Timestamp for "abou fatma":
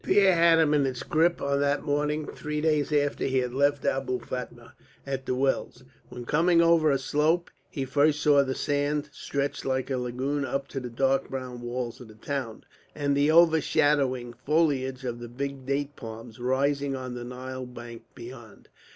3.85-4.73